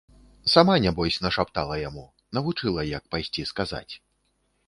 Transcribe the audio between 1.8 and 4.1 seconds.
яму, навучыла, як пайсці сказаць.